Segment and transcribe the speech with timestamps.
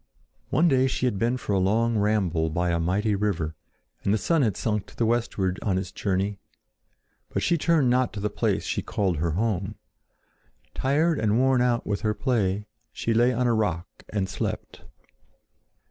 [0.49, 3.55] One day she had been for a long ramble by a mighty river,
[4.03, 6.39] and the sun had sunk to the westward on its journey;
[7.29, 9.75] but she turned not to the place she called her home.
[10.73, 14.81] Tired and worn out with her play, she lay on a rock and slept.